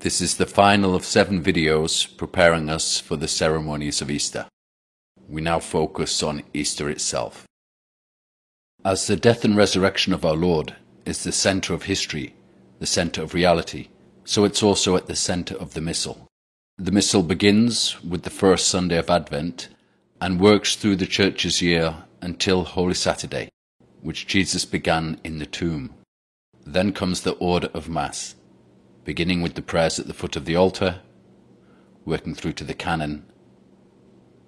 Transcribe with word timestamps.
This 0.00 0.20
is 0.20 0.36
the 0.36 0.46
final 0.46 0.94
of 0.94 1.04
seven 1.04 1.42
videos 1.42 2.06
preparing 2.16 2.70
us 2.70 3.00
for 3.00 3.16
the 3.16 3.26
ceremonies 3.26 4.00
of 4.00 4.12
Easter. 4.12 4.46
We 5.28 5.40
now 5.40 5.58
focus 5.58 6.22
on 6.22 6.44
Easter 6.54 6.88
itself. 6.88 7.48
As 8.84 9.08
the 9.08 9.16
death 9.16 9.44
and 9.44 9.56
resurrection 9.56 10.12
of 10.12 10.24
our 10.24 10.36
Lord 10.36 10.76
is 11.04 11.24
the 11.24 11.32
center 11.32 11.74
of 11.74 11.82
history, 11.82 12.36
the 12.78 12.86
center 12.86 13.22
of 13.22 13.34
reality, 13.34 13.88
so 14.24 14.44
it's 14.44 14.62
also 14.62 14.94
at 14.94 15.08
the 15.08 15.16
center 15.16 15.56
of 15.56 15.74
the 15.74 15.80
Missal. 15.80 16.28
The 16.76 16.92
Missal 16.92 17.24
begins 17.24 18.00
with 18.04 18.22
the 18.22 18.30
first 18.30 18.68
Sunday 18.68 18.98
of 18.98 19.10
Advent 19.10 19.68
and 20.20 20.40
works 20.40 20.76
through 20.76 20.96
the 20.96 21.06
church's 21.06 21.60
year 21.60 22.04
until 22.22 22.62
Holy 22.62 22.94
Saturday, 22.94 23.48
which 24.00 24.28
Jesus 24.28 24.64
began 24.64 25.20
in 25.24 25.40
the 25.40 25.46
tomb. 25.46 25.92
Then 26.64 26.92
comes 26.92 27.22
the 27.22 27.32
order 27.32 27.68
of 27.74 27.88
Mass, 27.88 28.36
beginning 29.08 29.40
with 29.40 29.54
the 29.54 29.62
prayers 29.62 29.98
at 29.98 30.06
the 30.06 30.12
foot 30.12 30.36
of 30.36 30.44
the 30.44 30.54
altar, 30.54 31.00
working 32.04 32.34
through 32.34 32.52
to 32.52 32.62
the 32.62 32.74
canon 32.74 33.24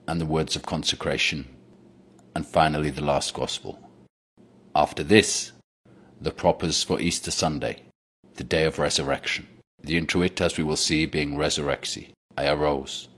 and 0.06 0.20
the 0.20 0.26
words 0.26 0.54
of 0.54 0.66
consecration, 0.66 1.48
and 2.36 2.46
finally 2.46 2.90
the 2.90 3.00
last 3.00 3.32
Gospel. 3.32 3.80
After 4.74 5.02
this, 5.02 5.52
the 6.20 6.30
propers 6.30 6.82
for 6.82 7.00
Easter 7.00 7.30
Sunday, 7.30 7.84
the 8.34 8.44
day 8.44 8.64
of 8.64 8.78
resurrection. 8.78 9.48
The 9.82 9.96
introit, 9.96 10.38
as 10.42 10.58
we 10.58 10.64
will 10.64 10.76
see, 10.76 11.06
being 11.06 11.36
resurrexi, 11.36 12.08
I 12.36 12.46
arose. 12.46 13.08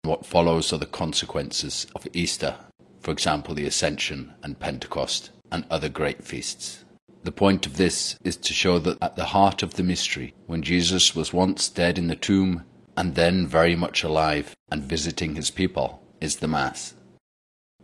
What 0.00 0.24
follows 0.24 0.72
are 0.72 0.78
the 0.78 0.86
consequences 0.86 1.86
of 1.94 2.08
Easter, 2.14 2.56
for 3.02 3.10
example, 3.10 3.54
the 3.54 3.66
Ascension 3.66 4.32
and 4.42 4.58
Pentecost, 4.58 5.28
and 5.52 5.66
other 5.70 5.90
great 5.90 6.24
feasts. 6.24 6.85
The 7.26 7.32
point 7.32 7.66
of 7.66 7.76
this 7.76 8.16
is 8.22 8.36
to 8.36 8.54
show 8.54 8.78
that 8.78 9.02
at 9.02 9.16
the 9.16 9.24
heart 9.24 9.64
of 9.64 9.74
the 9.74 9.82
mystery, 9.82 10.32
when 10.46 10.62
Jesus 10.62 11.16
was 11.16 11.32
once 11.32 11.68
dead 11.68 11.98
in 11.98 12.06
the 12.06 12.14
tomb 12.14 12.62
and 12.96 13.16
then 13.16 13.48
very 13.48 13.74
much 13.74 14.04
alive 14.04 14.54
and 14.70 14.84
visiting 14.84 15.34
his 15.34 15.50
people, 15.50 16.00
is 16.20 16.36
the 16.36 16.46
Mass. 16.46 16.94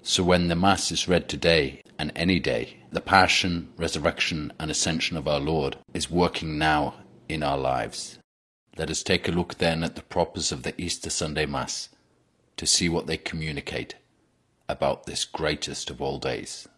So 0.00 0.22
when 0.22 0.46
the 0.46 0.54
Mass 0.54 0.92
is 0.92 1.08
read 1.08 1.28
today 1.28 1.82
and 1.98 2.12
any 2.14 2.38
day, 2.38 2.84
the 2.92 3.00
passion, 3.00 3.72
resurrection, 3.76 4.52
and 4.60 4.70
ascension 4.70 5.16
of 5.16 5.26
our 5.26 5.40
Lord 5.40 5.76
is 5.92 6.08
working 6.08 6.56
now 6.56 6.94
in 7.28 7.42
our 7.42 7.58
lives. 7.58 8.20
Let 8.76 8.90
us 8.90 9.02
take 9.02 9.26
a 9.26 9.32
look 9.32 9.58
then 9.58 9.82
at 9.82 9.96
the 9.96 10.02
propers 10.02 10.52
of 10.52 10.62
the 10.62 10.80
Easter 10.80 11.10
Sunday 11.10 11.46
Mass 11.46 11.88
to 12.58 12.64
see 12.64 12.88
what 12.88 13.08
they 13.08 13.16
communicate 13.16 13.96
about 14.68 15.06
this 15.06 15.24
greatest 15.24 15.90
of 15.90 16.00
all 16.00 16.20
days. 16.20 16.68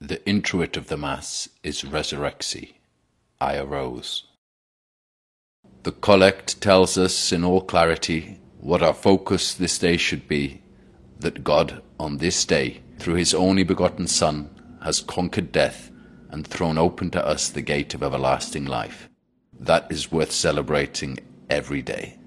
The 0.00 0.24
introit 0.28 0.76
of 0.76 0.88
the 0.88 0.98
Mass 0.98 1.48
is 1.62 1.82
Resurrexi, 1.82 2.74
I 3.40 3.56
arose. 3.56 4.24
The 5.84 5.92
collect 5.92 6.60
tells 6.60 6.98
us 6.98 7.32
in 7.32 7.42
all 7.42 7.62
clarity 7.62 8.38
what 8.60 8.82
our 8.82 8.92
focus 8.92 9.54
this 9.54 9.78
day 9.78 9.96
should 9.96 10.28
be 10.28 10.60
that 11.18 11.44
God, 11.44 11.82
on 11.98 12.18
this 12.18 12.44
day, 12.44 12.82
through 12.98 13.14
his 13.14 13.32
only 13.32 13.62
begotten 13.62 14.06
Son, 14.06 14.50
has 14.82 15.00
conquered 15.00 15.50
death 15.50 15.90
and 16.28 16.46
thrown 16.46 16.76
open 16.76 17.10
to 17.12 17.26
us 17.26 17.48
the 17.48 17.62
gate 17.62 17.94
of 17.94 18.02
everlasting 18.02 18.66
life. 18.66 19.08
That 19.58 19.90
is 19.90 20.12
worth 20.12 20.30
celebrating 20.30 21.20
every 21.48 21.80
day. 21.80 22.18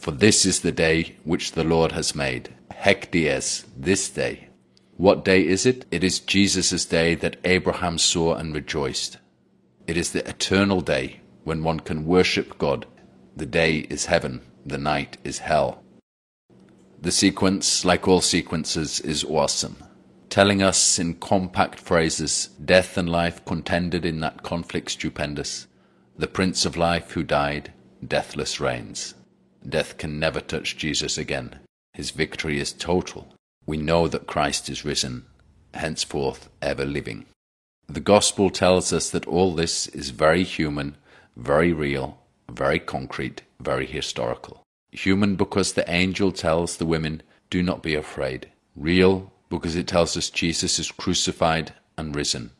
For 0.00 0.10
this 0.10 0.46
is 0.46 0.60
the 0.60 0.72
day 0.72 1.16
which 1.24 1.52
the 1.52 1.64
Lord 1.64 1.92
has 1.92 2.14
made, 2.14 2.54
Haec 2.70 3.10
dies, 3.10 3.66
this 3.76 4.08
day. 4.08 4.48
What 5.02 5.24
day 5.24 5.44
is 5.44 5.66
it? 5.66 5.84
It 5.90 6.04
is 6.04 6.20
Jesus' 6.20 6.84
day 6.84 7.16
that 7.16 7.38
Abraham 7.42 7.98
saw 7.98 8.36
and 8.36 8.54
rejoiced. 8.54 9.18
It 9.88 9.96
is 9.96 10.12
the 10.12 10.24
eternal 10.28 10.80
day 10.80 11.22
when 11.42 11.64
one 11.64 11.80
can 11.80 12.06
worship 12.06 12.56
God. 12.56 12.86
The 13.36 13.44
day 13.44 13.78
is 13.90 14.06
heaven, 14.06 14.42
the 14.64 14.78
night 14.78 15.18
is 15.24 15.40
hell. 15.40 15.82
The 17.00 17.10
sequence, 17.10 17.84
like 17.84 18.06
all 18.06 18.20
sequences, 18.20 19.00
is 19.00 19.24
awesome, 19.24 19.82
telling 20.30 20.62
us 20.62 21.00
in 21.00 21.14
compact 21.14 21.80
phrases 21.80 22.50
death 22.64 22.96
and 22.96 23.08
life 23.08 23.44
contended 23.44 24.04
in 24.04 24.20
that 24.20 24.44
conflict 24.44 24.92
stupendous. 24.92 25.66
The 26.16 26.28
Prince 26.28 26.64
of 26.64 26.76
Life 26.76 27.10
who 27.10 27.24
died, 27.24 27.72
deathless 28.06 28.60
reigns. 28.60 29.14
Death 29.68 29.98
can 29.98 30.20
never 30.20 30.40
touch 30.40 30.76
Jesus 30.76 31.18
again. 31.18 31.58
His 31.92 32.12
victory 32.12 32.60
is 32.60 32.72
total. 32.72 33.34
We 33.66 33.76
know 33.76 34.08
that 34.08 34.26
Christ 34.26 34.68
is 34.68 34.84
risen, 34.84 35.24
henceforth 35.74 36.48
ever 36.60 36.84
living. 36.84 37.26
The 37.88 38.00
Gospel 38.00 38.50
tells 38.50 38.92
us 38.92 39.10
that 39.10 39.26
all 39.26 39.54
this 39.54 39.86
is 39.88 40.10
very 40.10 40.44
human, 40.44 40.96
very 41.36 41.72
real, 41.72 42.18
very 42.50 42.78
concrete, 42.78 43.42
very 43.60 43.86
historical. 43.86 44.62
Human 44.90 45.36
because 45.36 45.72
the 45.72 45.90
angel 45.90 46.32
tells 46.32 46.76
the 46.76 46.86
women, 46.86 47.22
Do 47.50 47.62
not 47.62 47.82
be 47.82 47.94
afraid. 47.94 48.48
Real 48.76 49.32
because 49.48 49.76
it 49.76 49.86
tells 49.86 50.16
us 50.16 50.30
Jesus 50.30 50.78
is 50.78 50.90
crucified 50.90 51.74
and 51.98 52.16
risen. 52.16 52.50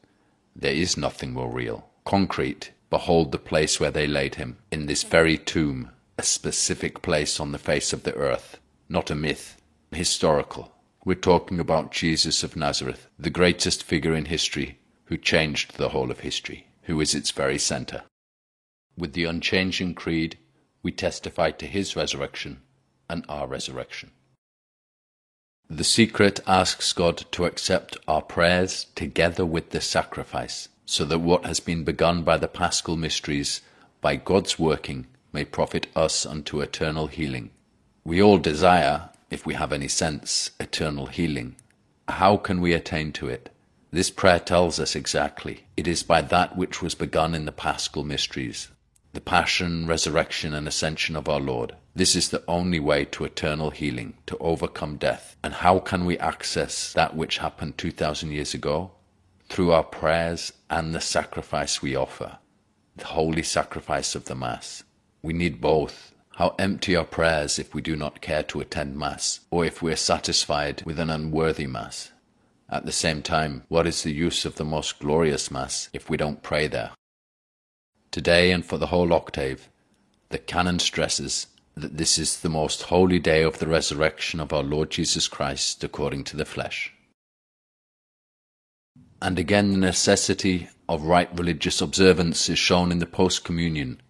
There 0.54 0.74
is 0.74 0.96
nothing 0.96 1.32
more 1.32 1.50
real. 1.50 1.88
Concrete, 2.04 2.72
behold 2.90 3.32
the 3.32 3.38
place 3.38 3.80
where 3.80 3.90
they 3.90 4.06
laid 4.06 4.34
him, 4.34 4.58
in 4.70 4.86
this 4.86 5.02
very 5.02 5.38
tomb, 5.38 5.90
a 6.18 6.22
specific 6.22 7.00
place 7.00 7.40
on 7.40 7.52
the 7.52 7.58
face 7.58 7.92
of 7.92 8.02
the 8.02 8.14
earth, 8.14 8.58
not 8.88 9.10
a 9.10 9.14
myth, 9.14 9.56
historical. 9.90 10.72
We're 11.04 11.14
talking 11.16 11.58
about 11.58 11.90
Jesus 11.90 12.44
of 12.44 12.54
Nazareth, 12.54 13.08
the 13.18 13.28
greatest 13.28 13.82
figure 13.82 14.14
in 14.14 14.26
history 14.26 14.78
who 15.06 15.16
changed 15.16 15.76
the 15.76 15.88
whole 15.88 16.12
of 16.12 16.20
history, 16.20 16.68
who 16.82 17.00
is 17.00 17.12
its 17.12 17.32
very 17.32 17.58
center. 17.58 18.04
With 18.96 19.12
the 19.12 19.24
unchanging 19.24 19.94
creed, 19.94 20.38
we 20.80 20.92
testify 20.92 21.50
to 21.52 21.66
his 21.66 21.96
resurrection 21.96 22.62
and 23.10 23.24
our 23.28 23.48
resurrection. 23.48 24.12
The 25.68 25.82
secret 25.82 26.38
asks 26.46 26.92
God 26.92 27.24
to 27.32 27.46
accept 27.46 27.96
our 28.06 28.22
prayers 28.22 28.86
together 28.94 29.44
with 29.44 29.70
the 29.70 29.80
sacrifice, 29.80 30.68
so 30.86 31.04
that 31.06 31.18
what 31.18 31.44
has 31.46 31.58
been 31.58 31.82
begun 31.82 32.22
by 32.22 32.36
the 32.36 32.46
paschal 32.46 32.96
mysteries, 32.96 33.60
by 34.00 34.14
God's 34.14 34.56
working, 34.56 35.08
may 35.32 35.44
profit 35.44 35.88
us 35.96 36.24
unto 36.24 36.60
eternal 36.60 37.08
healing. 37.08 37.50
We 38.04 38.22
all 38.22 38.38
desire, 38.38 39.08
if 39.32 39.46
we 39.46 39.54
have 39.54 39.72
any 39.72 39.88
sense, 39.88 40.50
eternal 40.60 41.06
healing. 41.06 41.56
How 42.06 42.36
can 42.36 42.60
we 42.60 42.74
attain 42.74 43.12
to 43.12 43.28
it? 43.28 43.48
This 43.90 44.10
prayer 44.10 44.38
tells 44.38 44.78
us 44.78 44.94
exactly. 44.94 45.64
It 45.76 45.88
is 45.88 46.02
by 46.02 46.20
that 46.20 46.56
which 46.56 46.82
was 46.82 46.94
begun 46.94 47.34
in 47.34 47.46
the 47.46 47.52
paschal 47.52 48.04
mysteries, 48.04 48.68
the 49.14 49.20
passion, 49.20 49.86
resurrection, 49.86 50.52
and 50.52 50.68
ascension 50.68 51.16
of 51.16 51.28
our 51.28 51.40
Lord. 51.40 51.74
This 51.94 52.14
is 52.14 52.28
the 52.28 52.44
only 52.46 52.78
way 52.78 53.06
to 53.06 53.24
eternal 53.24 53.70
healing, 53.70 54.14
to 54.26 54.36
overcome 54.38 54.96
death. 54.96 55.36
And 55.42 55.54
how 55.54 55.78
can 55.78 56.04
we 56.04 56.18
access 56.18 56.92
that 56.92 57.16
which 57.16 57.38
happened 57.38 57.78
2,000 57.78 58.32
years 58.32 58.54
ago? 58.54 58.92
Through 59.48 59.72
our 59.72 59.84
prayers 59.84 60.52
and 60.68 60.94
the 60.94 61.00
sacrifice 61.00 61.82
we 61.82 61.96
offer, 61.96 62.38
the 62.96 63.06
holy 63.06 63.42
sacrifice 63.42 64.14
of 64.14 64.26
the 64.26 64.34
Mass. 64.34 64.84
We 65.22 65.32
need 65.32 65.60
both. 65.60 66.14
How 66.42 66.56
empty 66.58 66.96
are 66.96 67.04
prayers 67.04 67.60
if 67.60 67.72
we 67.72 67.82
do 67.82 67.94
not 67.94 68.20
care 68.20 68.42
to 68.42 68.60
attend 68.60 68.96
Mass, 68.96 69.38
or 69.52 69.64
if 69.64 69.80
we 69.80 69.92
are 69.92 69.96
satisfied 69.96 70.82
with 70.84 70.98
an 70.98 71.08
unworthy 71.08 71.68
Mass? 71.68 72.10
At 72.68 72.84
the 72.84 72.90
same 72.90 73.22
time, 73.22 73.62
what 73.68 73.86
is 73.86 74.02
the 74.02 74.10
use 74.10 74.44
of 74.44 74.56
the 74.56 74.64
most 74.64 74.98
glorious 74.98 75.52
Mass 75.52 75.88
if 75.92 76.10
we 76.10 76.16
don't 76.16 76.42
pray 76.42 76.66
there? 76.66 76.90
Today 78.10 78.50
and 78.50 78.66
for 78.66 78.76
the 78.76 78.88
whole 78.88 79.12
octave, 79.12 79.68
the 80.30 80.38
canon 80.38 80.80
stresses 80.80 81.46
that 81.76 81.96
this 81.96 82.18
is 82.18 82.40
the 82.40 82.48
most 82.48 82.82
holy 82.82 83.20
day 83.20 83.44
of 83.44 83.60
the 83.60 83.68
resurrection 83.68 84.40
of 84.40 84.52
our 84.52 84.64
Lord 84.64 84.90
Jesus 84.90 85.28
Christ 85.28 85.84
according 85.84 86.24
to 86.24 86.36
the 86.36 86.44
flesh. 86.44 86.92
And 89.20 89.38
again, 89.38 89.70
the 89.70 89.78
necessity 89.78 90.70
of 90.88 91.04
right 91.04 91.28
religious 91.38 91.80
observance 91.80 92.48
is 92.48 92.58
shown 92.58 92.90
in 92.90 92.98
the 92.98 93.06
post 93.06 93.44
communion. 93.44 94.02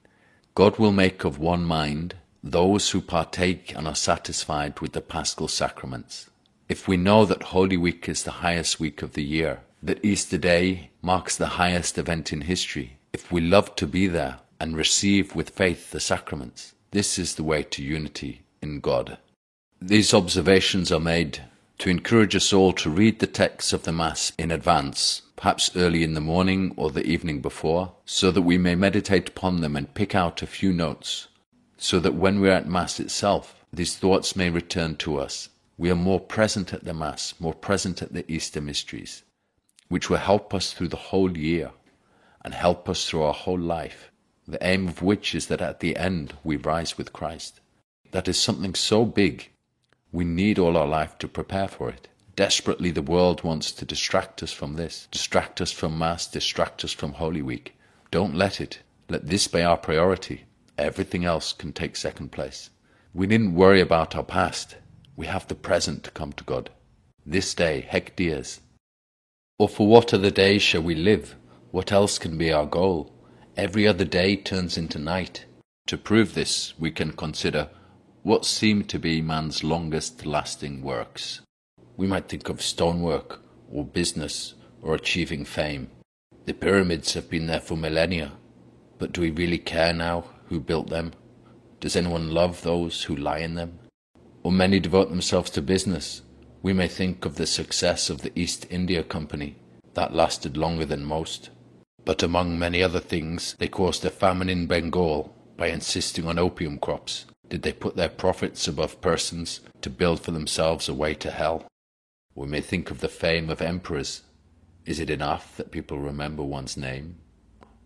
God 0.55 0.79
will 0.79 0.93
make 0.93 1.25
of 1.25 1.39
one 1.39 1.65
mind 1.65 2.15
those 2.43 2.91
who 2.91 3.01
partake 3.01 3.75
and 3.77 3.87
are 3.87 3.95
satisfied 3.95 4.81
with 4.81 4.93
the 4.93 5.01
paschal 5.01 5.49
sacraments. 5.49 6.29
If 6.69 6.89
we 6.89 6.97
know 6.97 7.25
that 7.25 7.45
Holy 7.45 7.77
Week 7.77 8.09
is 8.09 8.25
the 8.25 8.43
highest 8.43 8.81
week 8.81 9.03
of 9.03 9.13
the 9.13 9.23
year, 9.23 9.61
that 9.83 10.05
Easter 10.05 10.39
Day 10.39 10.91
marks 11.03 11.37
the 11.37 11.59
highest 11.59 11.99
event 11.99 12.33
in 12.33 12.43
history, 12.43 12.99
if 13.13 13.31
we 13.31 13.41
love 13.41 13.77
to 13.77 13.87
be 13.87 14.07
there 14.07 14.39
and 14.59 14.77
receive 14.77 15.35
with 15.35 15.51
faith 15.51 15.91
the 15.91 16.01
sacraments, 16.01 16.75
this 16.93 17.19
is 17.19 17.35
the 17.35 17.45
way 17.45 17.63
to 17.63 17.83
unity 17.83 18.43
in 18.61 18.81
God. 18.81 19.19
These 19.81 20.15
observations 20.15 20.91
are 20.91 21.01
made 21.01 21.41
to 21.79 21.91
encourage 21.91 22.37
us 22.37 22.53
all 22.53 22.73
to 22.75 22.89
read 22.91 23.19
the 23.19 23.27
texts 23.27 23.73
of 23.73 23.83
the 23.83 23.93
Mass 23.93 24.33
in 24.39 24.51
advance, 24.53 25.23
perhaps 25.35 25.75
early 25.75 26.05
in 26.05 26.15
the 26.15 26.21
morning 26.21 26.73
or 26.77 26.91
the 26.91 27.05
evening 27.05 27.41
before, 27.41 27.93
so 28.05 28.31
that 28.31 28.43
we 28.43 28.57
may 28.57 28.77
meditate 28.77 29.29
upon 29.29 29.61
them 29.61 29.75
and 29.75 29.95
pick 29.95 30.15
out 30.15 30.43
a 30.43 30.47
few 30.47 30.73
notes, 30.73 31.27
so 31.83 31.99
that 31.99 32.15
when 32.15 32.39
we 32.39 32.49
are 32.49 32.53
at 32.53 32.69
Mass 32.69 33.01
itself, 33.01 33.57
these 33.73 33.97
thoughts 33.97 34.37
may 34.37 34.49
return 34.49 34.95
to 34.95 35.19
us. 35.19 35.49
We 35.77 35.91
are 35.91 35.97
more 35.97 36.21
present 36.21 36.73
at 36.73 36.85
the 36.85 36.95
Mass, 36.95 37.35
more 37.41 37.55
present 37.55 38.01
at 38.01 38.13
the 38.13 38.25
Easter 38.33 38.61
mysteries, 38.61 39.25
which 39.89 40.09
will 40.09 40.19
help 40.19 40.55
us 40.55 40.73
through 40.73 40.89
the 40.89 41.09
whole 41.11 41.37
year 41.37 41.73
and 42.45 42.55
help 42.55 42.89
us 42.89 43.09
through 43.09 43.23
our 43.23 43.35
whole 43.35 43.59
life. 43.59 44.13
the 44.47 44.65
aim 44.65 44.87
of 44.87 45.03
which 45.03 45.35
is 45.35 45.47
that 45.49 45.61
at 45.61 45.81
the 45.81 45.97
end 45.97 46.35
we 46.45 46.57
rise 46.57 46.97
with 46.97 47.13
Christ. 47.13 47.61
That 48.13 48.29
is 48.29 48.41
something 48.41 48.77
so 48.77 49.05
big, 49.05 49.51
we 50.13 50.25
need 50.25 50.61
all 50.61 50.77
our 50.77 50.87
life 50.87 51.19
to 51.19 51.27
prepare 51.27 51.69
for 51.69 51.89
it. 51.89 52.07
Desperately, 52.37 52.93
the 52.93 53.03
world 53.03 53.43
wants 53.43 53.73
to 53.73 53.85
distract 53.85 54.41
us 54.43 54.53
from 54.53 54.75
this, 54.75 55.09
distract 55.11 55.61
us 55.61 55.73
from 55.73 55.99
Mass, 55.99 56.29
distract 56.29 56.85
us 56.85 56.93
from 56.93 57.15
Holy 57.15 57.43
Week. 57.43 57.75
Don't 58.13 58.37
let 58.37 58.61
it. 58.61 58.81
Let 59.09 59.27
this 59.29 59.49
be 59.49 59.63
our 59.63 59.77
priority. 59.77 60.45
Everything 60.79 61.25
else 61.25 61.53
can 61.53 61.73
take 61.73 61.97
second 61.97 62.33
place. 62.33 62.71
We 63.15 63.27
needn't 63.27 63.55
worry 63.55 63.81
about 63.81 64.17
our 64.17 64.25
past. 64.25 64.77
We 65.17 65.27
have 65.27 65.47
the 65.49 65.55
present 65.55 66.05
to 66.05 66.11
come 66.11 66.33
to 66.33 66.45
God. 66.45 66.71
This 67.27 67.55
day, 67.55 67.87
haec 67.91 68.17
dies. 68.17 68.61
Or 69.59 69.69
for 69.69 69.87
what 69.87 70.15
other 70.15 70.31
day 70.31 70.59
shall 70.59 70.83
we 70.83 70.95
live? 70.95 71.37
What 71.71 71.93
else 71.93 72.19
can 72.19 72.39
be 72.39 72.53
our 72.53 72.67
goal? 72.67 73.15
Every 73.57 73.87
other 73.87 74.05
day 74.05 74.37
turns 74.37 74.79
into 74.79 74.99
night. 74.99 75.45
To 75.89 75.99
prove 75.99 76.35
this, 76.35 76.73
we 76.79 76.91
can 76.91 77.13
consider 77.13 77.69
what 78.23 78.47
seem 78.47 78.85
to 78.85 78.99
be 78.99 79.21
man's 79.21 79.63
longest 79.63 80.25
lasting 80.25 80.83
works. 80.83 81.41
We 81.97 82.07
might 82.07 82.29
think 82.29 82.49
of 82.49 82.63
stonework, 82.63 83.41
or 83.71 83.85
business, 83.85 84.55
or 84.81 84.95
achieving 84.95 85.45
fame. 85.45 85.91
The 86.47 86.55
pyramids 86.55 87.15
have 87.15 87.29
been 87.29 87.47
there 87.47 87.61
for 87.61 87.77
millennia, 87.77 88.33
but 88.99 89.13
do 89.13 89.21
we 89.21 89.31
really 89.31 89.59
care 89.59 89.93
now 89.93 90.25
who 90.53 90.61
built 90.61 90.91
them? 90.91 91.13
Does 91.81 91.97
anyone 91.97 92.31
love 92.31 92.63
those 92.63 93.05
who 93.05 93.17
lie 93.17 93.39
in 93.39 93.55
them? 93.55 93.79
Or 94.43 94.53
many 94.53 94.79
devote 94.79 95.09
themselves 95.09 95.51
to 95.53 95.63
business. 95.63 96.23
We 96.63 96.73
may 96.73 96.89
think 96.89 97.25
of 97.25 97.37
the 97.37 97.47
success 97.47 98.11
of 98.11 98.21
the 98.21 98.39
East 98.39 98.67
India 98.71 99.03
Company. 99.03 99.57
That 99.95 100.15
lasted 100.15 100.57
longer 100.57 100.85
than 100.85 101.05
most. 101.05 101.51
But 102.05 102.23
among 102.23 102.59
many 102.59 102.83
other 102.83 103.01
things, 103.01 103.57
they 103.59 103.69
caused 103.69 104.05
a 104.05 104.11
famine 104.11 104.49
in 104.49 104.67
Bengal 104.67 105.35
by 105.57 105.69
insisting 105.69 106.27
on 106.27 106.39
opium 106.39 106.79
crops. 106.79 107.25
Did 107.49 107.63
they 107.63 107.73
put 107.73 107.97
their 107.97 108.09
profits 108.09 108.69
above 108.69 109.01
persons 109.01 109.61
to 109.81 109.91
build 109.91 110.21
for 110.21 110.33
themselves 110.33 110.89
a 110.89 110.95
way 110.95 111.15
to 111.15 111.31
hell? 111.31 111.67
We 112.35 112.47
may 112.47 112.61
think 112.61 112.91
of 112.91 113.01
the 113.01 113.09
fame 113.09 113.51
of 113.51 113.63
emperors. 113.63 114.23
Is 114.85 115.01
it 115.01 115.11
enough 115.11 115.57
that 115.57 115.71
people 115.71 115.99
remember 115.99 116.43
one's 116.43 116.77
name 116.77 117.17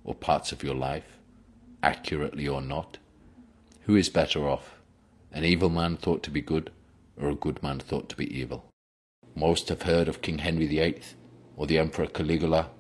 or 0.04 0.14
parts 0.14 0.52
of 0.52 0.62
your 0.62 0.74
life, 0.74 1.15
accurately 1.82 2.46
or 2.48 2.60
not? 2.60 2.98
Who 3.82 3.96
is 3.96 4.08
better 4.08 4.48
off, 4.48 4.74
an 5.32 5.44
evil 5.44 5.68
man 5.68 5.96
thought 5.96 6.22
to 6.24 6.30
be 6.30 6.40
good 6.40 6.70
or 7.16 7.28
a 7.28 7.34
good 7.34 7.62
man 7.62 7.78
thought 7.78 8.08
to 8.10 8.16
be 8.16 8.32
evil? 8.36 8.66
Most 9.34 9.68
have 9.68 9.82
heard 9.82 10.08
of 10.08 10.22
King 10.22 10.38
Henry 10.38 10.66
VIII 10.66 11.00
or 11.56 11.66
the 11.66 11.78
Emperor 11.78 12.06
Caligula, 12.06 12.70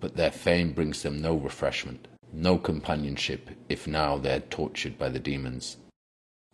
but 0.00 0.16
their 0.16 0.30
fame 0.30 0.72
brings 0.72 1.02
them 1.02 1.20
no 1.20 1.34
refreshment, 1.34 2.08
no 2.32 2.58
companionship 2.58 3.50
if 3.68 3.86
now 3.86 4.18
they 4.18 4.34
are 4.34 4.40
tortured 4.40 4.98
by 4.98 5.08
the 5.08 5.18
demons. 5.18 5.76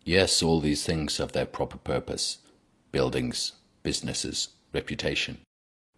Yes, 0.03 0.41
all 0.41 0.59
these 0.59 0.85
things 0.85 1.17
have 1.17 1.31
their 1.31 1.45
proper 1.45 1.77
purpose 1.77 2.39
buildings, 2.91 3.53
businesses, 3.83 4.49
reputation. 4.73 5.37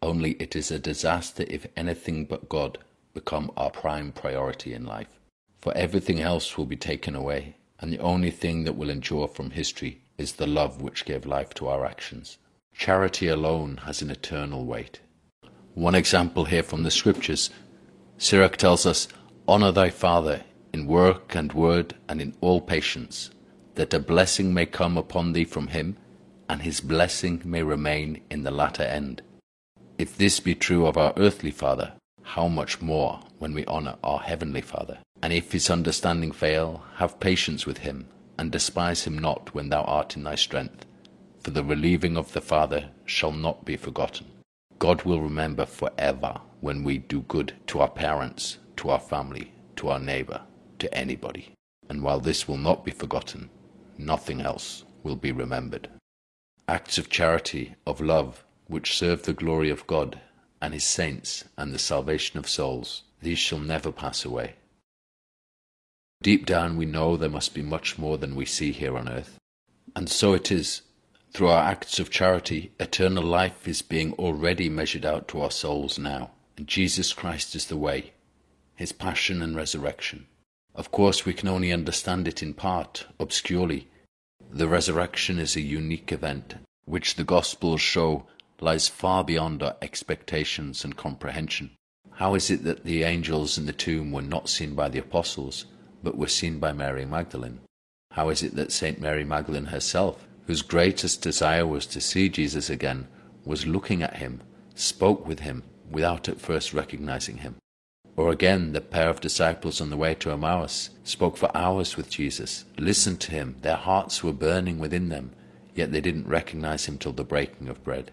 Only 0.02 0.32
it 0.34 0.56
is 0.56 0.70
a 0.70 0.78
disaster 0.78 1.46
if 1.48 1.66
anything 1.76 2.26
but 2.26 2.50
God 2.50 2.78
become 3.14 3.52
our 3.58 3.72
prime 3.72 4.12
priority 4.12 4.74
in 4.74 4.86
life. 4.86 5.20
For 5.64 5.72
everything 5.78 6.20
else 6.20 6.58
will 6.58 6.66
be 6.66 6.76
taken 6.76 7.16
away, 7.16 7.56
and 7.80 7.90
the 7.90 8.00
only 8.00 8.32
thing 8.32 8.66
that 8.66 8.76
will 8.76 8.90
endure 8.90 9.30
from 9.30 9.52
history 9.52 10.02
is 10.18 10.34
the 10.34 10.46
love 10.46 10.82
which 10.82 11.06
gave 11.06 11.26
life 11.26 11.54
to 11.54 11.70
our 11.70 11.86
actions. 11.86 12.38
Charity 12.74 13.30
alone 13.30 13.78
has 13.86 14.02
an 14.02 14.12
eternal 14.12 14.66
weight. 14.66 15.00
One 15.74 15.96
example 15.96 16.44
here 16.44 16.64
from 16.64 16.84
the 16.84 16.92
scriptures 16.92 17.50
Sirach 18.18 18.58
tells 18.58 18.86
us, 18.86 19.08
Honor 19.48 19.72
thy 19.72 19.90
father 19.90 20.44
in 20.74 20.86
work 20.86 21.34
and 21.34 21.54
word 21.54 21.96
and 22.10 22.20
in 22.22 22.36
all 22.42 22.60
patience, 22.60 23.30
that 23.76 23.94
a 23.94 24.00
blessing 24.00 24.54
may 24.54 24.66
come 24.66 24.98
upon 24.98 25.32
thee 25.32 25.46
from 25.46 25.68
him 25.68 25.96
and 26.50 26.64
his 26.64 26.82
blessing 26.82 27.42
may 27.46 27.64
remain 27.64 28.20
in 28.30 28.44
the 28.44 28.52
latter 28.52 28.84
end. 28.84 29.22
If 29.98 30.18
this 30.18 30.42
be 30.42 30.56
true 30.56 30.86
of 30.88 30.98
our 30.98 31.14
earthly 31.16 31.52
Father, 31.52 31.94
how 32.22 32.50
much 32.50 32.82
more 32.82 33.22
when 33.40 33.54
we 33.54 33.64
honor 33.64 33.96
our 34.04 34.20
heavenly 34.20 34.60
Father? 34.62 35.00
And 35.24 35.34
if 35.34 35.54
his 35.54 35.72
understanding 35.72 36.32
fail, 36.32 36.84
have 36.98 37.20
patience 37.20 37.66
with 37.66 37.80
him, 37.80 38.08
and 38.38 38.52
despise 38.52 39.06
him 39.06 39.18
not 39.18 39.56
when 39.56 39.70
thou 39.70 39.82
art 39.84 40.16
in 40.16 40.24
thy 40.24 40.36
strength, 40.36 40.86
for 41.40 41.50
the 41.50 41.64
relieving 41.64 42.16
of 42.16 42.34
the 42.34 42.42
Father 42.42 42.92
shall 43.06 43.32
not 43.32 43.66
be 43.66 43.76
forgotten. 43.76 44.28
God 44.78 45.02
will 45.02 45.22
remember 45.22 45.66
for 45.66 45.90
ever 45.98 46.42
when 46.62 46.84
we 46.84 47.00
do 47.00 47.22
good 47.22 47.54
to 47.68 47.80
our 47.80 47.90
parents, 47.90 48.60
to 48.78 48.92
our 48.92 49.00
family, 49.00 49.52
to 49.78 49.90
our 49.90 50.00
neighbor, 50.00 50.42
to 50.78 50.94
anybody. 50.94 51.54
And 51.90 52.04
while 52.04 52.20
this 52.20 52.48
will 52.48 52.58
not 52.58 52.86
be 52.86 52.92
forgotten, 52.92 53.50
nothing 53.98 54.42
else 54.42 54.84
will 55.02 55.16
be 55.16 55.32
remembered 55.32 55.90
acts 56.68 56.98
of 56.98 57.10
charity, 57.10 57.76
of 57.86 58.00
love, 58.00 58.44
which 58.68 58.98
serve 58.98 59.24
the 59.24 59.34
glory 59.34 59.70
of 59.70 59.86
God 59.88 60.20
and 60.62 60.74
his 60.74 60.84
saints 60.84 61.44
and 61.58 61.74
the 61.74 61.80
salvation 61.80 62.40
of 62.40 62.48
souls, 62.48 63.04
these 63.22 63.38
shall 63.38 63.60
never 63.60 63.92
pass 63.92 64.24
away. 64.24 64.56
Deep 66.24 66.46
down 66.46 66.78
we 66.78 66.86
know 66.86 67.18
there 67.18 67.30
must 67.30 67.54
be 67.54 67.62
much 67.62 67.98
more 67.98 68.18
than 68.18 68.34
we 68.34 68.46
see 68.46 68.72
here 68.72 68.98
on 68.98 69.10
earth. 69.10 69.38
And 69.94 70.10
so 70.10 70.34
it 70.34 70.52
is. 70.52 70.82
Through 71.34 71.50
our 71.50 71.64
acts 71.64 72.00
of 72.00 72.10
charity, 72.10 72.72
eternal 72.80 73.24
life 73.24 73.68
is 73.68 73.82
being 73.82 74.14
already 74.14 74.70
measured 74.70 75.06
out 75.06 75.28
to 75.28 75.42
our 75.42 75.52
souls 75.52 76.00
now. 76.00 76.32
And 76.56 76.66
Jesus 76.66 77.12
Christ 77.12 77.56
is 77.56 77.66
the 77.66 77.76
way, 77.76 78.14
his 78.76 78.94
passion 78.94 79.42
and 79.42 79.54
resurrection. 79.54 80.28
Of 80.74 80.92
course, 80.92 81.26
we 81.26 81.34
can 81.34 81.50
only 81.50 81.74
understand 81.74 82.26
it 82.26 82.42
in 82.42 82.54
part, 82.54 83.06
obscurely, 83.20 83.90
the 84.50 84.70
resurrection 84.70 85.40
is 85.40 85.58
a 85.58 85.62
unique 85.62 86.14
event, 86.14 86.56
which 86.86 87.16
the 87.16 87.26
Gospels 87.26 87.82
show 87.82 88.28
lies 88.62 88.88
far 88.88 89.26
beyond 89.26 89.62
our 89.62 89.76
expectations 89.82 90.86
and 90.86 90.96
comprehension. 90.96 91.72
How 92.12 92.34
is 92.36 92.50
it 92.50 92.64
that 92.64 92.86
the 92.86 93.04
angels 93.04 93.58
in 93.58 93.66
the 93.66 93.74
tomb 93.74 94.14
were 94.14 94.22
not 94.22 94.48
seen 94.48 94.74
by 94.74 94.88
the 94.88 95.00
apostles, 95.00 95.66
but 96.04 96.18
were 96.18 96.28
seen 96.28 96.60
by 96.60 96.74
Mary 96.74 97.06
Magdalene? 97.06 97.62
How 98.12 98.30
is 98.30 98.44
it 98.44 98.56
that 98.56 98.72
St. 98.72 99.02
Mary 99.02 99.24
Magdalene 99.24 99.66
herself, 99.66 100.28
whose 100.46 100.62
greatest 100.62 101.22
desire 101.22 101.66
was 101.66 101.88
to 101.88 102.02
see 102.02 102.30
Jesus 102.30 102.70
again, 102.70 103.08
was 103.46 103.66
looking 103.66 104.04
at 104.04 104.18
him, 104.18 104.42
spoke 104.76 105.26
with 105.28 105.40
him, 105.40 105.64
without 105.90 106.30
at 106.30 106.42
first 106.42 106.74
recognizing 106.74 107.38
him? 107.38 107.56
Or 108.16 108.30
again, 108.30 108.74
the 108.74 108.82
pair 108.82 109.10
of 109.10 109.22
disciples 109.22 109.82
on 109.82 109.90
the 109.90 109.98
way 109.98 110.14
to 110.16 110.32
Emmaus 110.32 110.92
spoke 111.04 111.38
for 111.38 111.56
hours 111.58 111.98
with 111.98 112.12
Jesus, 112.12 112.66
listened 112.78 113.20
to 113.22 113.32
him, 113.32 113.56
their 113.62 113.76
hearts 113.76 114.24
were 114.24 114.34
burning 114.34 114.78
within 114.78 115.10
them, 115.10 115.32
yet 115.74 115.92
they 115.92 116.02
didn't 116.02 116.28
recognize 116.28 116.86
him 116.86 117.00
till 117.00 117.14
the 117.14 117.24
breaking 117.24 117.70
of 117.70 117.84
bread. 117.84 118.12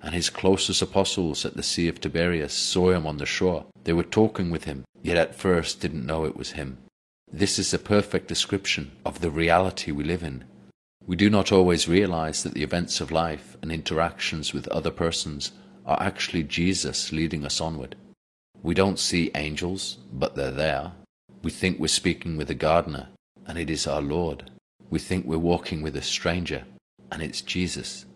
And 0.00 0.14
his 0.14 0.30
closest 0.30 0.80
apostles 0.80 1.44
at 1.44 1.56
the 1.56 1.62
Sea 1.62 1.88
of 1.88 2.00
Tiberias 2.00 2.54
saw 2.54 2.90
him 2.90 3.06
on 3.06 3.18
the 3.18 3.26
shore. 3.26 3.66
They 3.84 3.92
were 3.92 4.02
talking 4.02 4.50
with 4.50 4.64
him, 4.64 4.84
yet 5.02 5.16
at 5.18 5.34
first 5.34 5.80
didn't 5.80 6.06
know 6.06 6.24
it 6.24 6.36
was 6.36 6.52
him. 6.52 6.78
This 7.32 7.58
is 7.58 7.74
a 7.74 7.78
perfect 7.78 8.28
description 8.28 8.92
of 9.04 9.20
the 9.20 9.30
reality 9.30 9.90
we 9.90 10.04
live 10.04 10.22
in. 10.22 10.44
We 11.04 11.16
do 11.16 11.28
not 11.28 11.52
always 11.52 11.88
realize 11.88 12.42
that 12.42 12.54
the 12.54 12.62
events 12.62 13.00
of 13.00 13.10
life 13.10 13.56
and 13.62 13.70
interactions 13.70 14.52
with 14.52 14.68
other 14.68 14.90
persons 14.90 15.52
are 15.84 16.00
actually 16.00 16.44
Jesus 16.44 17.12
leading 17.12 17.44
us 17.44 17.60
onward. 17.60 17.96
We 18.62 18.74
don't 18.74 18.98
see 18.98 19.30
angels, 19.34 19.98
but 20.12 20.34
they're 20.34 20.50
there. 20.50 20.92
We 21.42 21.50
think 21.50 21.78
we're 21.78 21.88
speaking 21.88 22.36
with 22.36 22.50
a 22.50 22.54
gardener, 22.54 23.08
and 23.46 23.58
it 23.58 23.70
is 23.70 23.86
our 23.86 24.00
Lord. 24.00 24.50
We 24.90 24.98
think 24.98 25.26
we're 25.26 25.38
walking 25.38 25.82
with 25.82 25.96
a 25.96 26.02
stranger, 26.02 26.64
and 27.12 27.22
it's 27.22 27.40
Jesus. 27.42 28.06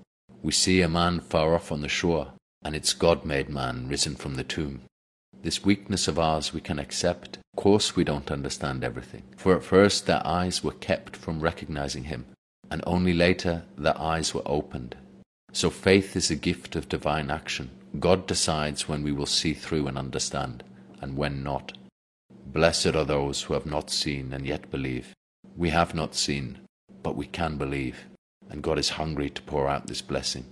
We 0.42 0.52
see 0.52 0.80
a 0.80 0.88
man 0.88 1.20
far 1.20 1.54
off 1.54 1.70
on 1.70 1.80
the 1.80 1.88
shore, 1.88 2.32
and 2.64 2.74
it's 2.74 2.92
God 2.92 3.24
made 3.24 3.48
man 3.48 3.88
risen 3.88 4.16
from 4.16 4.34
the 4.34 4.44
tomb. 4.44 4.82
This 5.42 5.64
weakness 5.64 6.06
of 6.06 6.18
ours 6.18 6.52
we 6.52 6.60
can 6.60 6.78
accept. 6.78 7.38
Of 7.38 7.62
course, 7.62 7.96
we 7.96 8.04
don't 8.04 8.30
understand 8.30 8.84
everything, 8.84 9.22
for 9.36 9.56
at 9.56 9.64
first 9.64 10.06
their 10.06 10.24
eyes 10.26 10.62
were 10.62 10.72
kept 10.72 11.16
from 11.16 11.40
recognizing 11.40 12.04
Him, 12.04 12.26
and 12.70 12.82
only 12.86 13.14
later 13.14 13.64
their 13.78 13.98
eyes 13.98 14.34
were 14.34 14.42
opened. 14.44 14.96
So 15.52 15.70
faith 15.70 16.14
is 16.14 16.30
a 16.30 16.36
gift 16.36 16.76
of 16.76 16.90
divine 16.90 17.30
action. 17.30 17.70
God 17.98 18.26
decides 18.26 18.86
when 18.86 19.02
we 19.02 19.12
will 19.12 19.26
see 19.26 19.54
through 19.54 19.86
and 19.86 19.96
understand, 19.96 20.62
and 21.00 21.16
when 21.16 21.42
not. 21.42 21.72
Blessed 22.46 22.94
are 22.94 23.04
those 23.04 23.42
who 23.42 23.54
have 23.54 23.66
not 23.66 23.90
seen 23.90 24.32
and 24.32 24.46
yet 24.46 24.70
believe. 24.70 25.14
We 25.56 25.70
have 25.70 25.94
not 25.94 26.14
seen, 26.14 26.58
but 27.02 27.16
we 27.16 27.26
can 27.26 27.56
believe, 27.56 28.04
and 28.50 28.62
God 28.62 28.78
is 28.78 28.90
hungry 28.90 29.30
to 29.30 29.42
pour 29.42 29.68
out 29.68 29.86
this 29.86 30.02
blessing. 30.02 30.44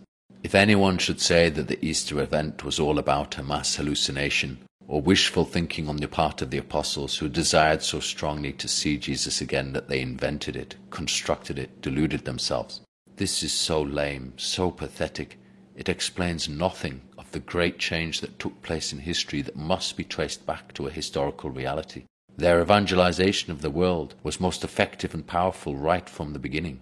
If 0.42 0.54
anyone 0.54 0.98
should 0.98 1.20
say 1.20 1.50
that 1.50 1.68
the 1.68 1.84
Easter 1.84 2.20
event 2.20 2.64
was 2.64 2.80
all 2.80 2.98
about 2.98 3.36
a 3.38 3.42
mass 3.42 3.76
hallucination, 3.76 4.58
or 4.88 5.00
wishful 5.00 5.44
thinking 5.44 5.88
on 5.88 5.98
the 5.98 6.08
part 6.08 6.42
of 6.42 6.50
the 6.50 6.58
apostles 6.58 7.18
who 7.18 7.28
desired 7.28 7.82
so 7.82 8.00
strongly 8.00 8.52
to 8.52 8.66
see 8.66 8.98
Jesus 8.98 9.40
again 9.40 9.72
that 9.74 9.88
they 9.88 10.00
invented 10.00 10.56
it, 10.56 10.74
constructed 10.90 11.58
it, 11.58 11.80
deluded 11.80 12.24
themselves, 12.24 12.80
this 13.18 13.42
is 13.42 13.52
so 13.52 13.82
lame, 13.82 14.32
so 14.36 14.70
pathetic, 14.70 15.40
it 15.74 15.88
explains 15.88 16.48
nothing 16.48 17.00
of 17.18 17.28
the 17.32 17.40
great 17.40 17.76
change 17.76 18.20
that 18.20 18.38
took 18.38 18.62
place 18.62 18.92
in 18.92 19.00
history 19.00 19.42
that 19.42 19.56
must 19.56 19.96
be 19.96 20.04
traced 20.04 20.46
back 20.46 20.72
to 20.74 20.86
a 20.86 20.92
historical 20.92 21.50
reality. 21.50 22.04
Their 22.36 22.60
evangelization 22.62 23.50
of 23.50 23.60
the 23.60 23.70
world 23.70 24.14
was 24.22 24.40
most 24.40 24.62
effective 24.62 25.14
and 25.14 25.26
powerful 25.26 25.74
right 25.74 26.08
from 26.08 26.32
the 26.32 26.38
beginning, 26.38 26.80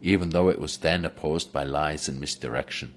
even 0.00 0.30
though 0.30 0.48
it 0.48 0.60
was 0.60 0.76
then 0.76 1.04
opposed 1.04 1.52
by 1.52 1.64
lies 1.64 2.08
and 2.08 2.20
misdirection, 2.20 2.94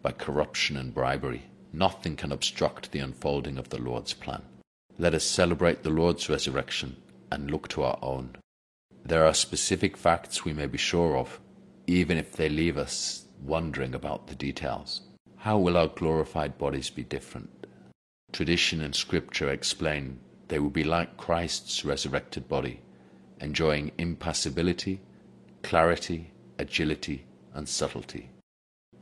by 0.00 0.12
corruption 0.12 0.76
and 0.76 0.94
bribery. 0.94 1.42
Nothing 1.72 2.16
can 2.16 2.32
obstruct 2.32 2.92
the 2.92 2.98
unfolding 2.98 3.58
of 3.58 3.68
the 3.68 3.80
Lord's 3.80 4.14
plan. 4.14 4.42
Let 4.98 5.14
us 5.14 5.24
celebrate 5.24 5.82
the 5.82 5.90
Lord's 5.90 6.28
resurrection 6.28 6.96
and 7.30 7.50
look 7.50 7.68
to 7.68 7.82
our 7.82 7.98
own. 8.02 8.36
There 9.04 9.24
are 9.24 9.34
specific 9.34 9.96
facts 9.96 10.44
we 10.44 10.52
may 10.52 10.66
be 10.66 10.78
sure 10.78 11.16
of, 11.16 11.40
even 11.86 12.18
if 12.18 12.32
they 12.32 12.48
leave 12.48 12.76
us 12.76 13.24
wondering 13.42 13.94
about 13.94 14.26
the 14.26 14.34
details. 14.34 15.02
How 15.36 15.58
will 15.58 15.76
our 15.76 15.88
glorified 15.88 16.58
bodies 16.58 16.90
be 16.90 17.04
different? 17.04 17.66
Tradition 18.32 18.80
and 18.80 18.94
scripture 18.94 19.50
explain 19.50 20.18
they 20.48 20.58
will 20.58 20.70
be 20.70 20.84
like 20.84 21.16
Christ's 21.16 21.84
resurrected 21.84 22.48
body, 22.48 22.80
enjoying 23.40 23.92
impassibility, 23.98 25.00
clarity, 25.62 26.32
agility, 26.58 27.24
and 27.54 27.68
subtlety. 27.68 28.30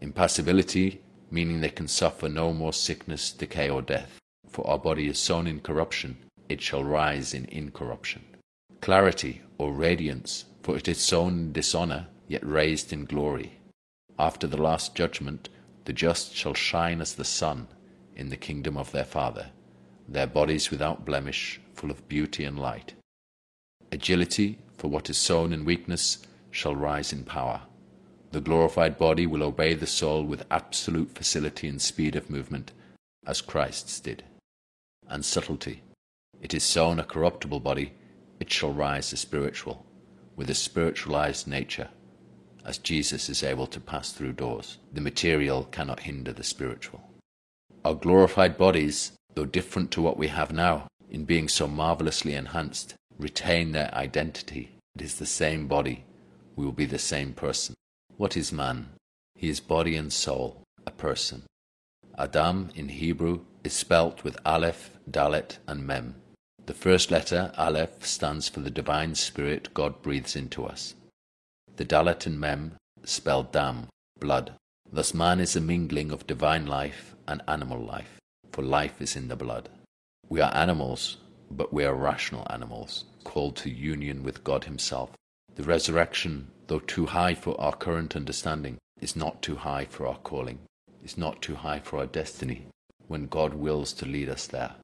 Impassibility, 0.00 1.00
meaning 1.30 1.60
they 1.60 1.68
can 1.68 1.88
suffer 1.88 2.28
no 2.28 2.52
more 2.52 2.72
sickness, 2.72 3.32
decay, 3.32 3.68
or 3.68 3.82
death. 3.82 4.18
For 4.48 4.66
our 4.66 4.78
body 4.78 5.08
is 5.08 5.18
sown 5.18 5.46
in 5.46 5.60
corruption, 5.60 6.16
it 6.48 6.60
shall 6.60 6.84
rise 6.84 7.34
in 7.34 7.44
incorruption. 7.46 8.24
Clarity, 8.80 9.42
or 9.58 9.72
radiance, 9.72 10.44
for 10.62 10.76
it 10.76 10.88
is 10.88 10.98
sown 10.98 11.32
in 11.32 11.52
dishonour, 11.52 12.08
yet 12.28 12.46
raised 12.46 12.92
in 12.92 13.04
glory. 13.04 13.58
After 14.18 14.46
the 14.46 14.56
last 14.60 14.94
judgment, 14.94 15.48
the 15.84 15.92
just 15.92 16.34
shall 16.34 16.54
shine 16.54 17.00
as 17.00 17.14
the 17.14 17.24
sun 17.24 17.68
in 18.16 18.28
the 18.28 18.36
kingdom 18.36 18.76
of 18.76 18.92
their 18.92 19.04
Father, 19.04 19.50
their 20.08 20.26
bodies 20.26 20.70
without 20.70 21.04
blemish, 21.04 21.60
full 21.74 21.90
of 21.90 22.08
beauty 22.08 22.44
and 22.44 22.58
light. 22.58 22.94
Agility, 23.92 24.58
for 24.76 24.88
what 24.88 25.10
is 25.10 25.16
sown 25.16 25.52
in 25.52 25.64
weakness, 25.64 26.18
shall 26.50 26.74
rise 26.74 27.12
in 27.12 27.24
power. 27.24 27.62
The 28.32 28.40
glorified 28.40 28.98
body 28.98 29.26
will 29.26 29.42
obey 29.42 29.74
the 29.74 29.86
soul 29.86 30.24
with 30.24 30.46
absolute 30.50 31.14
facility 31.14 31.68
and 31.68 31.80
speed 31.80 32.16
of 32.16 32.30
movement, 32.30 32.72
as 33.26 33.40
Christ's 33.40 34.00
did. 34.00 34.24
And 35.08 35.24
subtlety. 35.24 35.82
It 36.40 36.52
is 36.52 36.64
sown 36.64 36.98
a 36.98 37.04
corruptible 37.04 37.60
body, 37.60 37.92
it 38.40 38.52
shall 38.52 38.72
rise 38.72 39.12
a 39.12 39.16
spiritual, 39.16 39.86
with 40.34 40.50
a 40.50 40.54
spiritualized 40.54 41.46
nature 41.46 41.88
as 42.66 42.78
Jesus 42.78 43.28
is 43.28 43.44
able 43.44 43.68
to 43.68 43.80
pass 43.80 44.10
through 44.10 44.32
doors. 44.32 44.78
The 44.92 45.00
material 45.00 45.64
cannot 45.70 46.00
hinder 46.00 46.32
the 46.32 46.42
spiritual. 46.42 47.00
Our 47.84 47.94
glorified 47.94 48.58
bodies, 48.58 49.12
though 49.34 49.44
different 49.44 49.92
to 49.92 50.02
what 50.02 50.16
we 50.16 50.26
have 50.26 50.52
now, 50.52 50.88
in 51.08 51.24
being 51.24 51.48
so 51.48 51.68
marvelously 51.68 52.34
enhanced, 52.34 52.94
retain 53.18 53.70
their 53.70 53.94
identity. 53.94 54.72
It 54.96 55.02
is 55.02 55.14
the 55.14 55.26
same 55.26 55.68
body. 55.68 56.04
We 56.56 56.64
will 56.64 56.72
be 56.72 56.86
the 56.86 56.98
same 56.98 57.32
person. 57.32 57.76
What 58.16 58.34
is 58.34 58.50
man? 58.50 58.88
He 59.34 59.50
is 59.50 59.60
body 59.60 59.94
and 59.94 60.10
soul, 60.10 60.62
a 60.86 60.90
person. 60.90 61.42
Adam 62.16 62.70
in 62.74 62.88
Hebrew 62.88 63.40
is 63.62 63.74
spelt 63.74 64.24
with 64.24 64.38
Aleph, 64.46 64.90
Dalet, 65.10 65.58
and 65.66 65.86
Mem. 65.86 66.14
The 66.64 66.72
first 66.72 67.10
letter, 67.10 67.52
Aleph, 67.58 68.06
stands 68.06 68.48
for 68.48 68.60
the 68.60 68.70
divine 68.70 69.14
spirit 69.16 69.74
God 69.74 70.00
breathes 70.00 70.34
into 70.34 70.64
us. 70.64 70.94
The 71.76 71.84
Dalet 71.84 72.24
and 72.24 72.40
Mem 72.40 72.76
spell 73.04 73.42
dam, 73.42 73.88
blood. 74.18 74.54
Thus 74.90 75.12
man 75.12 75.38
is 75.38 75.54
a 75.54 75.60
mingling 75.60 76.10
of 76.10 76.26
divine 76.26 76.64
life 76.64 77.14
and 77.28 77.42
animal 77.46 77.78
life, 77.78 78.18
for 78.50 78.62
life 78.62 79.02
is 79.02 79.14
in 79.14 79.28
the 79.28 79.36
blood. 79.36 79.68
We 80.30 80.40
are 80.40 80.54
animals, 80.54 81.18
but 81.50 81.70
we 81.70 81.84
are 81.84 81.94
rational 81.94 82.46
animals, 82.48 83.04
called 83.24 83.56
to 83.56 83.70
union 83.70 84.22
with 84.22 84.42
God 84.42 84.64
Himself. 84.64 85.10
The 85.54 85.64
resurrection, 85.64 86.48
though 86.66 86.80
too 86.80 87.06
high 87.06 87.34
for 87.34 87.60
our 87.60 87.74
current 87.74 88.16
understanding, 88.16 88.78
is 89.00 89.16
not 89.16 89.42
too 89.42 89.56
high 89.56 89.84
for 89.84 90.06
our 90.06 90.18
calling, 90.18 90.58
is 91.04 91.16
not 91.16 91.42
too 91.42 91.54
high 91.54 91.78
for 91.78 91.98
our 91.98 92.06
destiny, 92.06 92.66
when 93.06 93.26
God 93.26 93.54
wills 93.54 93.92
to 93.94 94.06
lead 94.06 94.28
us 94.28 94.46
there. 94.46 94.74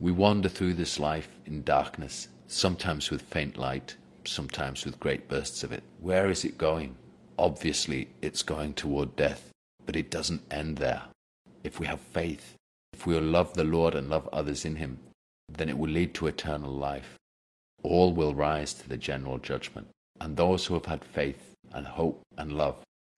We 0.00 0.12
wander 0.12 0.48
through 0.48 0.74
this 0.74 0.98
life 0.98 1.28
in 1.46 1.62
darkness, 1.62 2.28
sometimes 2.46 3.10
with 3.10 3.22
faint 3.22 3.56
light, 3.56 3.96
sometimes 4.24 4.84
with 4.84 5.00
great 5.00 5.28
bursts 5.28 5.62
of 5.62 5.72
it. 5.72 5.82
Where 6.00 6.30
is 6.30 6.44
it 6.44 6.58
going? 6.58 6.96
Obviously, 7.38 8.08
it's 8.20 8.42
going 8.42 8.74
toward 8.74 9.16
death, 9.16 9.50
but 9.86 9.96
it 9.96 10.10
doesn't 10.10 10.42
end 10.50 10.78
there. 10.78 11.02
If 11.62 11.80
we 11.80 11.86
have 11.86 12.00
faith, 12.00 12.54
if 12.92 13.06
we 13.06 13.14
will 13.14 13.22
love 13.22 13.54
the 13.54 13.64
Lord 13.64 13.94
and 13.94 14.08
love 14.08 14.28
others 14.32 14.64
in 14.64 14.76
Him, 14.76 14.98
then 15.48 15.68
it 15.68 15.78
will 15.78 15.90
lead 15.90 16.14
to 16.14 16.26
eternal 16.26 16.72
life. 16.72 17.14
All 17.82 18.12
will 18.12 18.34
rise 18.34 18.74
to 18.74 18.88
the 18.88 18.96
general 18.96 19.38
judgment, 19.38 19.88
and 20.20 20.36
those 20.36 20.66
who 20.66 20.74
have 20.74 20.86
had 20.86 21.04
faith 21.04 21.54
and 21.72 21.86
hope 21.86 22.22
and 22.36 22.52
love 22.52 22.76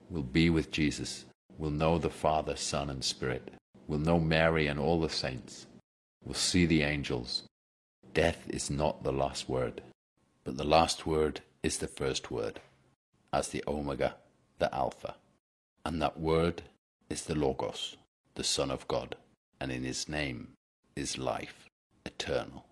will 0.09 0.23
be 0.23 0.51
with 0.51 0.71
Jesus, 0.71 1.25
will 1.59 1.71
know 1.71 1.99
the 1.99 2.11
Father, 2.11 2.57
Son, 2.57 2.91
and 2.91 3.05
Spirit, 3.05 3.53
will 3.87 3.99
know 3.99 4.19
Mary 4.19 4.67
and 4.67 4.79
all 4.79 5.01
the 5.01 5.11
saints, 5.11 5.67
will 6.25 6.35
see 6.35 6.67
the 6.67 6.83
angels. 6.83 7.45
Death 8.15 8.47
is 8.49 8.71
not 8.71 9.03
the 9.03 9.13
last 9.13 9.49
word. 9.49 9.83
But 10.45 10.57
the 10.57 10.65
last 10.65 11.07
word 11.07 11.41
is 11.63 11.79
the 11.79 11.89
first 11.89 12.31
word, 12.31 12.61
as 13.33 13.49
the 13.49 13.65
Omega, 13.67 14.15
the 14.59 14.73
Alpha. 14.73 15.17
And 15.85 16.01
that 16.01 16.21
word 16.21 16.63
is 17.11 17.25
the 17.25 17.35
Logos, 17.35 17.97
the 18.37 18.45
Son 18.45 18.71
of 18.71 18.87
God, 18.87 19.17
and 19.61 19.73
in 19.73 19.83
his 19.83 20.09
name 20.09 20.53
is 20.95 21.19
life 21.19 21.67
eternal. 22.05 22.65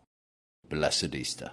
Blessed 0.68 1.14
Easter. 1.16 1.50